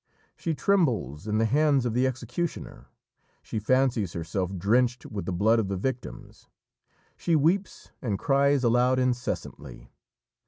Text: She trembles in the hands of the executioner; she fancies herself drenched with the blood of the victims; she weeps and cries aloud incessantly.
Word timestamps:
She 0.35 0.55
trembles 0.55 1.27
in 1.27 1.37
the 1.37 1.45
hands 1.45 1.85
of 1.85 1.93
the 1.93 2.07
executioner; 2.07 2.87
she 3.43 3.59
fancies 3.59 4.13
herself 4.13 4.57
drenched 4.57 5.05
with 5.05 5.25
the 5.25 5.31
blood 5.31 5.59
of 5.59 5.67
the 5.67 5.77
victims; 5.77 6.47
she 7.15 7.35
weeps 7.35 7.91
and 8.01 8.17
cries 8.17 8.63
aloud 8.63 8.97
incessantly. 8.97 9.91